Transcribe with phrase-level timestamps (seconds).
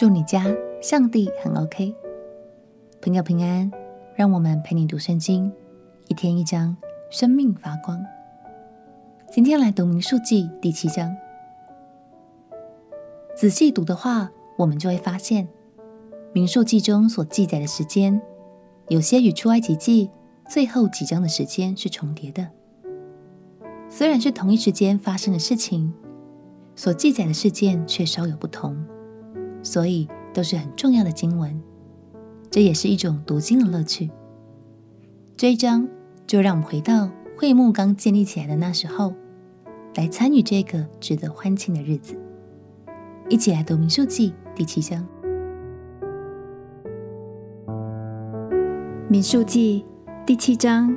[0.00, 0.46] 祝你家
[0.80, 1.94] 上帝很 OK，
[3.02, 3.70] 朋友平安。
[4.16, 5.52] 让我们陪你读圣经，
[6.08, 6.74] 一天一章，
[7.10, 8.02] 生命发光。
[9.30, 11.14] 今天来读民数记第七章。
[13.36, 15.46] 仔细读的话，我们就会发现，
[16.32, 18.22] 民数记中所记载的时间，
[18.88, 20.10] 有些与出埃及记
[20.48, 22.48] 最后几章的时间是重叠的。
[23.90, 25.92] 虽然是同一时间发生的事情，
[26.74, 28.82] 所记载的事件却稍有不同。
[29.62, 31.60] 所以都是很重要的经文，
[32.50, 34.10] 这也是一种读经的乐趣。
[35.36, 35.88] 这一章
[36.26, 39.14] 就让我们回到会幕刚建立起来的那时候，
[39.94, 42.16] 来参与这个值得欢庆的日子。
[43.28, 45.06] 一起来读民数记第七章。
[49.08, 49.84] 民数记
[50.24, 50.96] 第七章，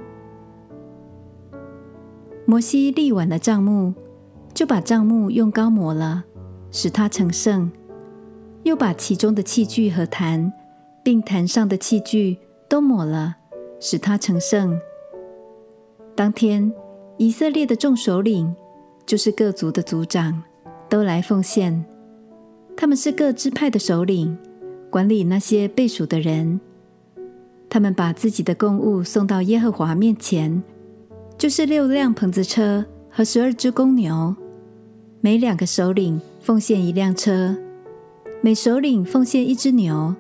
[2.45, 3.94] 摩西立完了帐幕，
[4.53, 6.23] 就把帐幕用膏抹了，
[6.70, 7.72] 使它成圣。
[8.63, 10.52] 又把其中的器具和坛，
[11.03, 12.38] 并坛上的器具
[12.70, 13.36] 都抹了，
[13.80, 14.80] 使它成圣。
[16.16, 16.72] 当天，
[17.17, 18.55] 以色列的众首领，
[19.05, 20.42] 就是各族的族长，
[20.89, 21.83] 都来奉献。
[22.78, 24.38] 他们是各支派的首领，
[24.89, 26.59] 管理那些被数的人。
[27.70, 30.64] 他们把自己的供物送到耶和华面前，
[31.38, 34.36] 就是六辆棚子车和十二只公牛，
[35.20, 37.58] 每两个首领奉献一辆车。
[38.45, 40.13] 每首领奉献一只牛，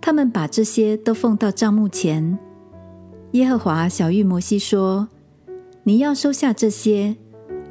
[0.00, 2.38] 他们把这些都奉到帐幕前。
[3.32, 5.08] 耶和华晓諭摩西说
[5.82, 7.16] ：“你要收下这些，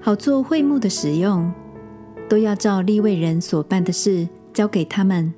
[0.02, 1.50] 好做会幕的使用，
[2.28, 5.34] 都要照利未人所办的事交给他们。”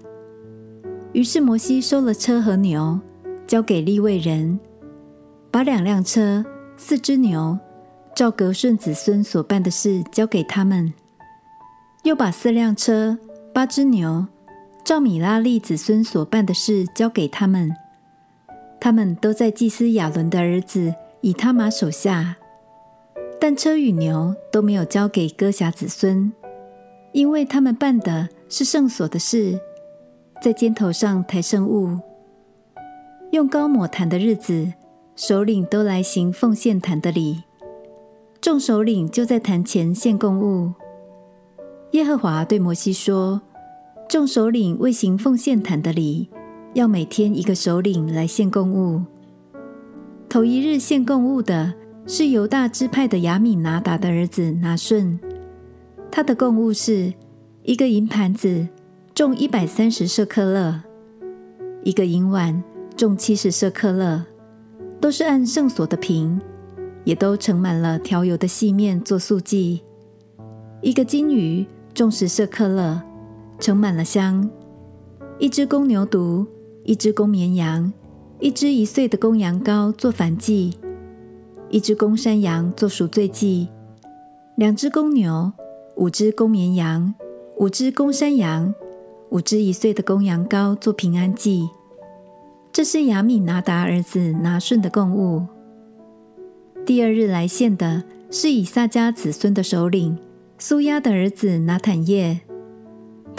[1.14, 3.00] 于是摩西收了车和牛，
[3.46, 4.60] 交给利未人，
[5.52, 6.44] 把两辆车、
[6.76, 7.56] 四只牛，
[8.16, 10.92] 照革顺子孙所办的事交给他们，
[12.02, 13.16] 又把四辆车。
[13.58, 14.28] 八只牛，
[14.84, 17.76] 照米拉利子孙所办的事交给他们，
[18.80, 22.36] 他们都在祭司亚伦的儿子以他玛手下。
[23.42, 26.32] 但车与牛都没有交给哥辖子孙，
[27.14, 29.60] 因为他们办的是圣所的事，
[30.40, 31.98] 在肩头上抬圣物。
[33.32, 34.72] 用高抹坛的日子，
[35.16, 37.42] 首领都来行奉献坛的礼，
[38.40, 40.74] 众首领就在坛前献供物。
[41.92, 43.42] 耶和华对摩西说
[44.10, 46.30] ：“众首领为行奉献坛的礼，
[46.74, 49.04] 要每天一个首领来献供物。
[50.30, 51.74] 头一日献供物的
[52.06, 55.20] 是犹大支派的亚米拿达的儿子拿顺，
[56.10, 57.14] 他的供物是
[57.64, 58.70] 一个银盘子，
[59.14, 60.84] 重一百三十舍克勒；
[61.84, 62.64] 一个银碗，
[62.96, 64.24] 重七十舍克勒，
[65.02, 66.40] 都是按圣所的瓶，
[67.04, 69.82] 也都盛满了调油的细面做素祭；
[70.82, 71.66] 一个金鱼。”
[71.98, 73.02] 重十舍克勒，
[73.60, 74.50] 盛满了香；
[75.40, 76.46] 一只公牛犊，
[76.84, 77.92] 一只公绵羊，
[78.40, 80.74] 一只一岁的公羊羔做燔祭；
[81.70, 83.68] 一只公山羊做赎罪祭；
[84.56, 85.52] 两只公牛，
[85.96, 87.14] 五只公绵羊，
[87.58, 88.74] 五只公山羊，
[89.30, 91.68] 五只一岁的公羊羔做平安祭。
[92.72, 95.46] 这是亚米拿达儿子拿顺的供物。
[96.86, 100.18] 第二日来献的是以撒家子孙的首领。
[100.60, 102.40] 苏押的儿子拿坦业，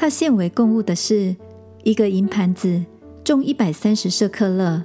[0.01, 1.35] 他献为供物的是
[1.83, 2.85] 一个银盘子，
[3.25, 4.85] 重一百三十舍克勒；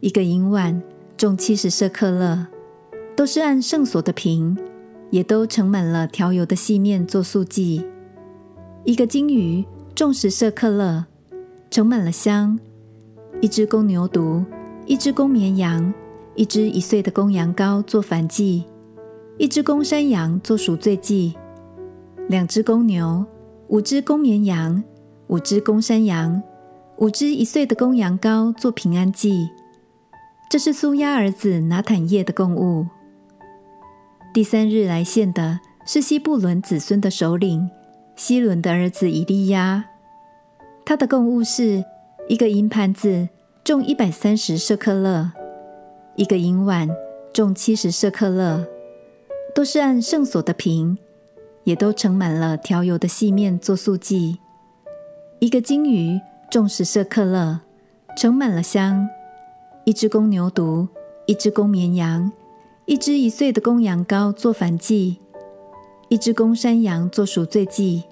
[0.00, 0.82] 一个银碗，
[1.16, 2.46] 重七十舍克勒，
[3.16, 4.54] 都是按圣所的平，
[5.08, 7.82] 也都盛满了调油的细面做素祭；
[8.84, 9.64] 一个金鱼，
[9.94, 11.06] 重十舍克勒，
[11.70, 12.58] 盛满了香；
[13.40, 14.44] 一只公牛犊，
[14.84, 15.94] 一只公绵羊，
[16.34, 18.64] 一只一岁的公羊羔做燔祭；
[19.38, 21.34] 一只公山羊做赎罪祭。
[22.28, 23.24] 两只公牛，
[23.68, 24.82] 五只公绵羊，
[25.26, 26.40] 五只公山羊，
[26.98, 29.50] 五只一岁的公羊羔做平安祭。
[30.48, 32.86] 这是苏押儿子拿坦业的供物。
[34.32, 37.68] 第三日来献的是西布伦子孙的首领
[38.14, 39.86] 希伦的儿子以利亚，
[40.84, 41.84] 他的供物是
[42.28, 43.28] 一个银盘子，
[43.64, 45.32] 重一百三十舍客勒；
[46.14, 46.88] 一个银碗，
[47.32, 48.64] 重七十舍客勒，
[49.56, 50.96] 都是按圣所的平。
[51.66, 54.38] 也都盛满了调油的细面做素祭，
[55.40, 57.58] 一个金鱼重十舍客勒，
[58.16, 59.04] 盛满了香；
[59.84, 60.86] 一只公牛犊，
[61.26, 62.30] 一只公绵羊，
[62.84, 65.16] 一只一岁的公羊羔做燔祭；
[66.08, 68.04] 一只公山羊做赎罪祭；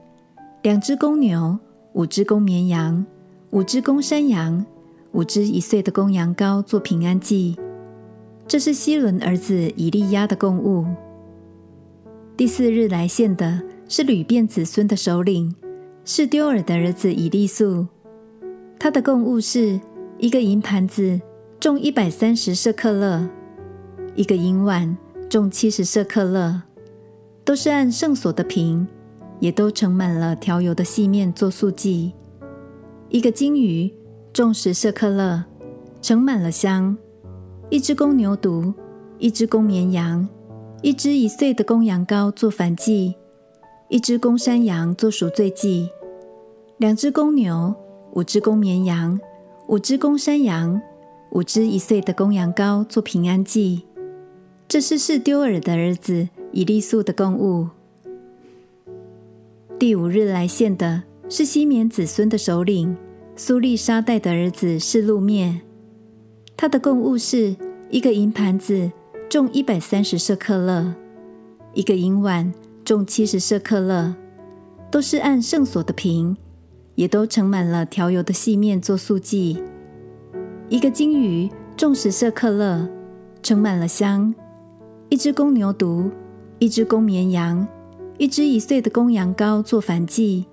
[0.62, 1.56] 两只公牛，
[1.92, 3.06] 五只公绵羊，
[3.50, 4.66] 五只公山羊，
[5.12, 7.56] 五只一岁的公羊羔做平安祭。
[8.48, 10.84] 这是希伦儿子以利亚的供物。
[12.36, 15.54] 第四日来献的是吕便子孙的首领
[16.04, 17.86] 是丢尔的儿子以利素，
[18.76, 19.80] 他的供物是
[20.18, 21.20] 一个银盘子，
[21.60, 23.28] 重一百三十舍克勒；
[24.16, 24.96] 一个银碗，
[25.30, 26.62] 重七十舍克勒，
[27.44, 28.84] 都是按圣所的瓶，
[29.38, 32.10] 也都盛满了调油的细面做素祭；
[33.10, 33.88] 一个金鱼，
[34.32, 35.44] 重十舍克勒，
[36.02, 36.96] 盛满了香；
[37.70, 38.74] 一只公牛犊，
[39.18, 40.28] 一只公绵羊，
[40.84, 43.14] 一只一岁的公羊羔做燔祭。
[43.88, 45.88] 一只公山羊做赎罪祭，
[46.76, 47.74] 两只公牛，
[48.12, 49.18] 五只公绵羊，
[49.66, 50.78] 五只公山羊，
[51.30, 53.84] 五只一岁的公羊羔做平安祭。
[54.68, 57.68] 这是示丢尔的儿子以利素的供物。
[59.78, 62.94] 第五日来献的是西缅子孙的首领
[63.36, 65.60] 苏利沙代的儿子示路篾，
[66.54, 67.56] 他的供物是
[67.88, 68.92] 一个银盘子，
[69.28, 70.94] 重一百三十舍克勒，
[71.72, 72.52] 一个银碗。
[72.84, 74.14] 重七十舍克勒，
[74.90, 76.36] 都是按圣所的瓶，
[76.96, 79.58] 也都盛满了调油的细面做素祭。
[80.68, 82.86] 一个金鱼重十舍克勒，
[83.42, 84.34] 盛满了香；
[85.08, 86.10] 一只公牛犊，
[86.58, 87.66] 一只公绵羊，
[88.18, 90.44] 一只一岁的公羊羔做燔祭；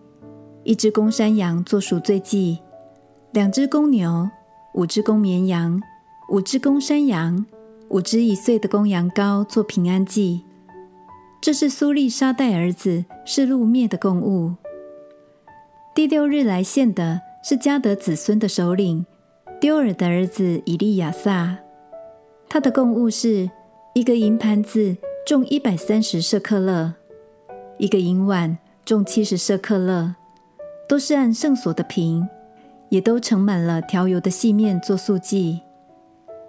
[0.63, 2.59] 一只公山羊做赎罪祭；
[3.33, 4.29] 两只公牛，
[4.73, 5.81] 五只公绵羊，
[6.29, 7.45] 五只公山羊，
[7.91, 10.45] 五只一岁的公羊羔做平安祭。
[11.41, 14.53] 这是苏利沙带儿子示路篾的供物。
[15.93, 19.05] 第六日来献的是加德子孙的首领
[19.59, 21.57] 丢尔的儿子以利亚撒，
[22.47, 23.51] 他的供物是
[23.93, 24.95] 一个银盘子，
[25.27, 26.93] 重一百三十舍克勒；
[27.77, 30.15] 一个银碗，重七十舍克勒，
[30.87, 32.25] 都是按圣所的瓶，
[32.87, 35.59] 也都盛满了调油的细面做素祭；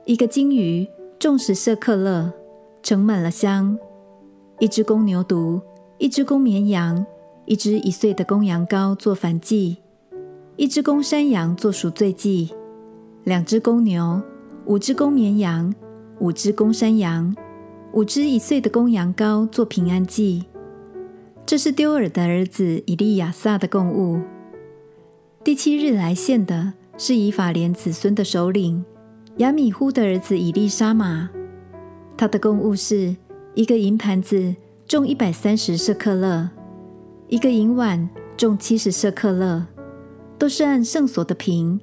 [0.04, 0.86] 一个金鱼，
[1.22, 2.32] 重十舍克勒，
[2.82, 3.78] 盛满了香。
[4.58, 5.62] 一只公牛犊，
[5.98, 7.06] 一只公绵羊，
[7.44, 9.76] 一只一岁的公羊羔做燔祭；
[10.56, 12.52] 一只公山羊做赎罪祭；
[13.22, 14.20] 两只公牛，
[14.66, 15.72] 五只公绵羊，
[16.18, 17.32] 五只公山羊，
[17.92, 20.44] 五只一岁的公羊羔做平安祭。
[21.46, 24.20] 这是丢尔的儿子以利亚撒的供物。
[25.44, 28.84] 第七日来献的是以法莲子孙的首领
[29.38, 31.28] 亚米忽的儿子以利沙玛，
[32.16, 33.16] 他的供物是。
[33.54, 34.56] 一个银盘子
[34.88, 36.48] 重一百三十舍克勒，
[37.28, 39.66] 一个银碗重七十舍克勒，
[40.38, 41.78] 都是按圣所的瓶，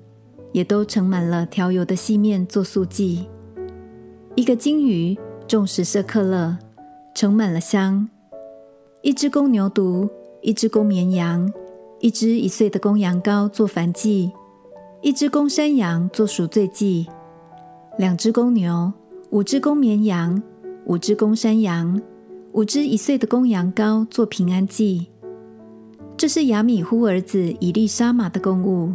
[0.51, 3.27] 也都盛满了调油的细面做素祭。
[4.33, 5.15] 一个金鱼
[5.47, 6.57] 重十舍克勒，
[7.13, 8.09] 盛满了香。
[9.03, 10.09] 一只公牛犊，
[10.41, 11.53] 一只公绵羊，
[11.99, 14.31] 一只一岁的公羊羔做燔祭，
[15.03, 17.07] 一只公山羊做赎罪祭，
[17.99, 18.93] 两只公牛，
[19.31, 20.41] 五只公绵羊。
[20.85, 22.01] 五只公山羊，
[22.53, 25.07] 五只一岁的公羊羔做平安祭。
[26.15, 28.93] 这是亚米忽儿子以利沙玛的供物。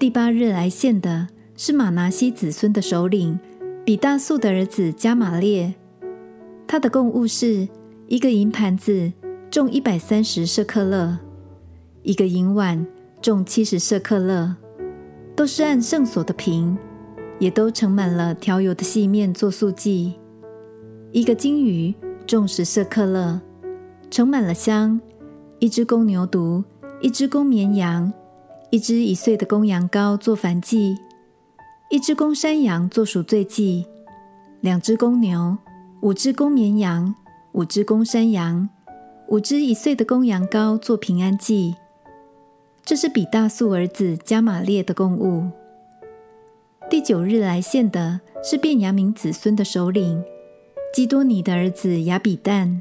[0.00, 3.38] 第八日来献的是玛拿西子孙的首领
[3.84, 5.72] 比大素的儿子加玛列，
[6.66, 7.68] 他的供物是
[8.08, 9.12] 一个银盘子，
[9.48, 11.18] 重一百三十舍克勒；
[12.02, 12.84] 一个银碗，
[13.22, 14.56] 重七十舍克勒，
[15.36, 16.76] 都是按圣所的瓶，
[17.40, 20.14] 也都盛满了调油的细面做素祭。
[21.10, 21.92] 一个金鱼
[22.26, 23.40] 重十舍客勒，
[24.10, 25.00] 盛满了香；
[25.58, 26.62] 一只公牛犊，
[27.00, 28.12] 一只公绵羊，
[28.70, 30.94] 一只一岁的公羊羔做燔祭；
[31.90, 33.84] 一只公山羊做赎罪祭；
[34.60, 35.56] 两只公牛，
[36.02, 37.14] 五只公绵羊，
[37.52, 38.68] 五只公山羊，
[39.28, 41.74] 五只一岁的公羊羔做平安祭。
[42.84, 45.50] 这是比大素儿子加玛列的供物。
[46.90, 50.20] 第九日来献的是便雅明子孙的首领。
[50.92, 52.80] 基多尼的儿子亚比旦，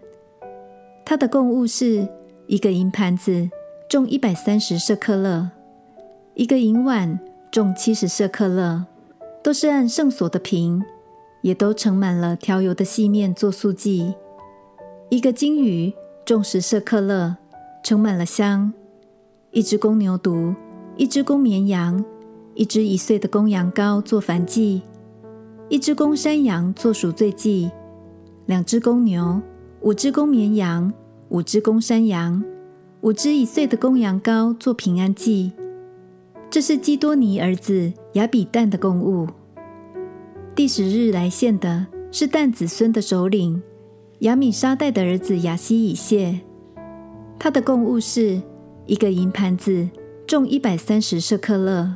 [1.06, 2.08] 他的贡物是
[2.48, 3.48] 一个银盘子，
[3.88, 5.52] 重一百三十舍克勒；
[6.34, 7.20] 一个银碗，
[7.52, 8.84] 重七十舍克勒，
[9.44, 10.84] 都是按圣所的瓶，
[11.44, 14.16] 也都盛满了调油的细面做素祭；
[15.10, 15.94] 一个金鱼，
[16.26, 17.38] 重十舍克勒，
[17.84, 18.74] 盛满了香；
[19.52, 20.56] 一只公牛犊，
[20.98, 22.04] 一只公绵羊，
[22.60, 24.82] 一只一岁的公羊羔做燔祭；
[25.70, 27.72] 一只公山羊做赎罪祭。
[28.48, 29.42] 两只公牛，
[29.80, 30.92] 五只公绵羊，
[31.30, 32.44] 五只公山羊，
[33.00, 35.54] 五只一岁的公羊羔做平安祭。
[36.50, 39.26] 这是基多尼儿子亚比旦的供物。
[40.54, 43.64] 第十日来献的是但子孙的首领
[44.20, 46.42] 亚米沙代的儿子亚西以谢，
[47.40, 48.42] 他的供物是
[48.86, 49.90] 一个银盘子，
[50.28, 51.96] 重一百三十舍客勒；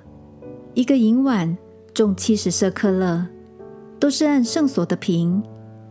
[0.73, 1.57] 一个银碗，
[1.93, 3.27] 重七十舍克勒，
[3.99, 5.43] 都是按圣所的瓶。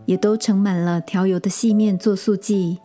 [0.04, 2.78] 也都盛满了调油的细面做素祭。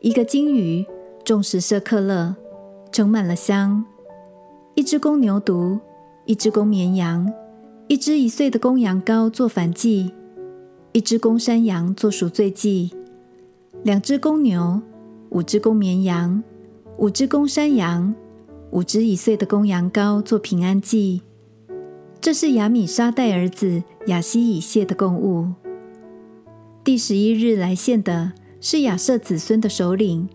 [0.00, 0.86] 一个金鱼
[1.24, 2.36] 重十舍克勒，
[2.92, 3.82] 盛满了香；
[4.74, 5.78] 一只公牛犊，
[6.24, 7.30] 一只公绵羊，
[7.88, 10.12] 一只一岁的公羊羔做燔祭，
[10.92, 12.92] 一只公山羊做赎罪祭，
[13.82, 14.80] 两只公牛，
[15.30, 16.42] 五只公绵羊，
[16.98, 18.14] 五只公山羊，
[18.70, 21.22] 五只一岁的公羊羔做平安祭。
[22.20, 25.46] 这是亚米沙代儿子亚希以谢的供物。
[26.84, 30.28] 第十一日来献的是亚设子孙的首领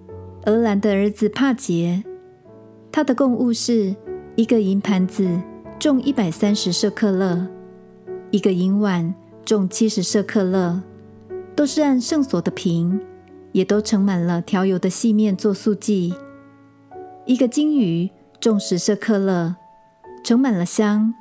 [0.46, 2.04] 俄兰的儿子帕杰，
[2.92, 3.96] 他的供物是
[4.36, 5.42] 一个银盘子，
[5.80, 7.48] 重一百三十舍克勒；
[8.32, 9.14] 一个银碗，
[9.46, 10.82] 重七十舍克勒，
[11.56, 13.00] 都是按圣所的瓶，
[13.52, 16.14] 也都盛满了调油的细面做素祭；
[17.26, 18.10] 一个金鱼，
[18.44, 19.56] 重十舍克勒，
[20.22, 21.14] 盛满了香。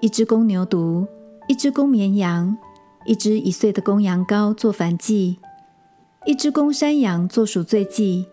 [0.00, 1.06] 一只公牛犊，
[1.46, 2.58] 一只公绵羊，
[3.04, 5.38] 一只一岁的公羊羔做燔祭，
[6.26, 8.26] 一只公山羊做赎罪祭，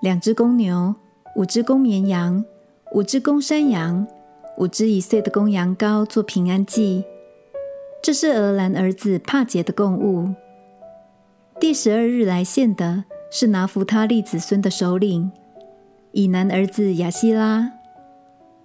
[0.00, 0.96] 两只公牛，
[1.36, 2.44] 五只公绵羊，
[2.92, 4.04] 五只公山羊，
[4.58, 7.04] 五只一岁的公羊羔做平安祭。
[8.02, 10.34] 这是俄兰儿子帕杰的供物。
[11.60, 15.30] 第十二日来献的是拿弗他利子孙的首领
[16.14, 17.70] 以南儿子亚希拉，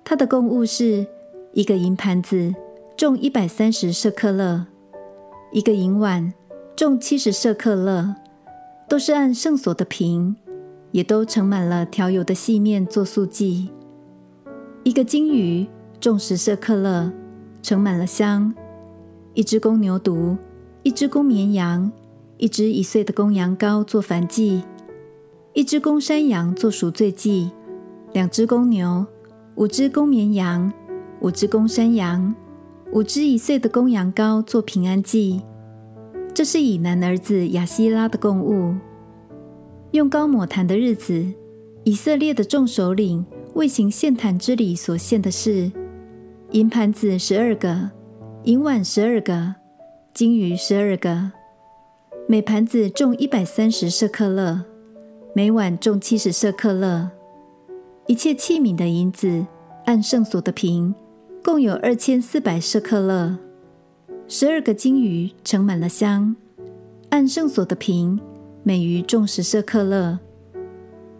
[0.04, 1.06] 他的供物是。
[1.52, 2.54] 一个银盘子
[2.96, 4.68] 重一百三十舍克勒，
[5.52, 6.32] 一个银碗
[6.76, 8.16] 重七十舍克勒，
[8.88, 10.36] 都是按圣所的瓶，
[10.92, 13.72] 也都盛满了调油的细面做素祭。
[14.84, 15.68] 一个金鱼
[16.00, 17.12] 重十舍克勒，
[17.64, 18.54] 盛满了香。
[19.34, 20.38] 一只公牛犊，
[20.84, 21.92] 一只公绵羊，
[22.38, 24.64] 一只一岁的公羊羔做燔祭，
[25.54, 27.52] 一只公山羊做赎罪祭，
[28.14, 29.06] 两只公牛，
[29.56, 30.72] 五只公绵羊。
[31.22, 32.34] 五只公山羊，
[32.94, 35.42] 五只一岁的公羊羔做平安祭。
[36.34, 38.74] 这是以南儿子亚希拉的供物。
[39.92, 41.26] 用膏抹坛的日子，
[41.84, 43.26] 以色列的众首领
[43.56, 45.70] 为行献坛之礼所献的是：
[46.52, 47.90] 银盘子十二个，
[48.46, 49.56] 银碗十二个，
[50.14, 51.34] 金鱼十二个。
[52.30, 54.64] 每盘子重一百三十舍客勒，
[55.34, 57.10] 每碗重七十舍克勒。
[58.08, 59.46] 一切器皿的银子，
[59.86, 60.94] 按圣所的瓶。
[61.42, 63.38] 共有二千四百舍克勒，
[64.28, 66.36] 十二个金鱼盛满了香，
[67.10, 68.20] 按圣所的瓶，
[68.62, 70.20] 每鱼重十舍克勒。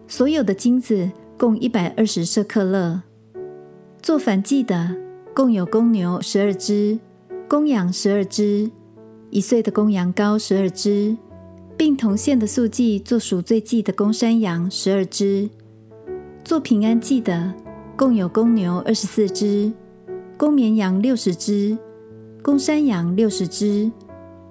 [0.06, 3.02] 所有的金子共一百二十舍克勒。
[4.02, 4.94] 做燔祭的
[5.34, 6.98] 共有公牛十二只，
[7.48, 8.70] 公羊十二只，
[9.30, 11.16] 一岁的公羊羔十二只，
[11.80, 15.48] 并同献的素祭做赎罪祭的公山羊十二只。
[16.44, 17.54] 做平安祭的
[17.96, 19.72] 共有公牛二十四只。
[20.36, 21.78] 公绵羊六十只，
[22.42, 23.90] 公山羊六十只，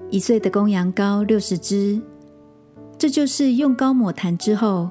[0.10, 2.02] 一岁的公羊羔六十只。
[2.98, 4.90] 这就是用膏抹坛之后，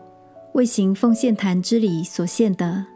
[0.52, 2.87] 为行奉献坛之礼所献的。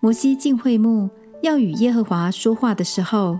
[0.00, 1.08] 摩西进会幕
[1.42, 3.38] 要与耶和华说话的时候，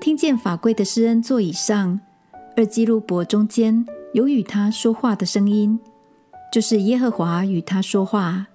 [0.00, 1.98] 听见法柜的施恩座椅上，
[2.58, 5.78] 二基路伯中间有与他说话的声音，
[6.52, 8.48] 就是耶和华与他说话。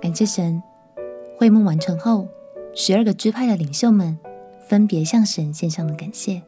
[0.00, 0.62] 感谢神，
[1.36, 2.28] 会幕完成后，
[2.76, 4.16] 十二个支派的领袖们
[4.68, 6.40] 分别向神献上了感谢。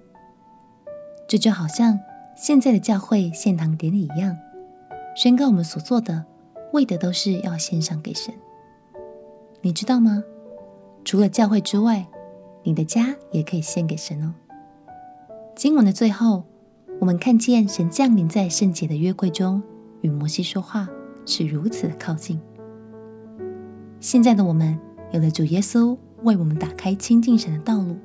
[1.26, 1.98] 这就好像
[2.36, 4.36] 现在的教会献堂典礼一样，
[5.16, 6.24] 宣告我们所做的，
[6.72, 8.32] 为的都是要献上给神。
[9.60, 10.22] 你知道吗？
[11.04, 12.06] 除了教会之外，
[12.66, 14.34] 你的家也可以献给神哦。
[15.54, 16.42] 经文的最后，
[16.98, 19.62] 我们看见神降临在圣洁的约柜中，
[20.00, 20.88] 与摩西说话，
[21.24, 22.40] 是如此的靠近。
[24.00, 24.76] 现在的我们
[25.12, 27.96] 有了主耶稣为我们打开亲近神的道路。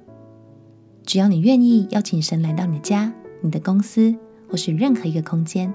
[1.03, 4.15] 只要你愿意邀请神来到你的家、你的公司
[4.47, 5.73] 或是任何一个空间，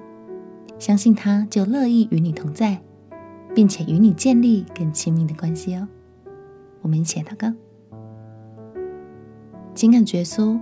[0.78, 2.80] 相信他就乐意与你同在，
[3.52, 5.88] 并且与你建立更亲密的关系哦。
[6.82, 7.52] 我们一起祷告：
[9.76, 10.58] 亲爱的主耶稣，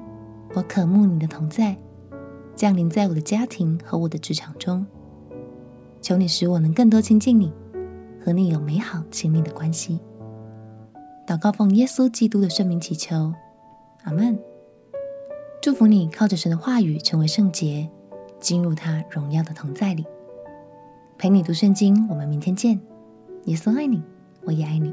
[0.55, 1.77] 我渴慕你的同在，
[2.57, 4.85] 降临在我的家庭和我的职场中。
[6.03, 7.53] 求你使我能更多亲近你。
[8.25, 10.01] 和你有美好亲密的关系。
[11.29, 13.33] 祷告奉耶稣基督的圣名祈求，
[14.03, 14.37] 阿门。
[15.63, 17.89] 祝福你靠着神的话语成为圣洁，
[18.41, 20.05] 进入他荣耀的同在里。
[21.19, 22.81] 陪你读圣经，我们明天见。
[23.45, 24.03] 耶稣爱你，
[24.43, 24.93] 我也爱你。